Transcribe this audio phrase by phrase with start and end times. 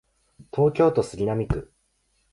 [0.51, 1.71] 東京都杉並区